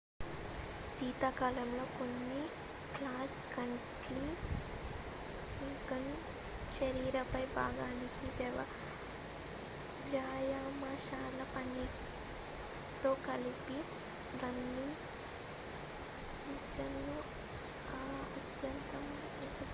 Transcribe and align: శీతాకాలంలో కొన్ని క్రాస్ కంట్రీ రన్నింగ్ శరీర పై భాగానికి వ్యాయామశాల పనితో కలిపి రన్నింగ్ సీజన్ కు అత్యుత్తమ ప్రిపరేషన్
శీతాకాలంలో 0.95 1.85
కొన్ని 1.97 2.41
క్రాస్ 2.95 3.41
కంట్రీ 3.55 4.23
రన్నింగ్ 5.59 6.11
శరీర 6.71 7.23
పై 7.33 7.45
భాగానికి 7.55 8.27
వ్యాయామశాల 10.05 11.43
పనితో 11.55 13.13
కలిపి 13.27 13.79
రన్నింగ్ 14.33 14.97
సీజన్ 16.29 16.99
కు 17.07 17.17
అత్యుత్తమ 18.37 19.07
ప్రిపరేషన్ 19.31 19.67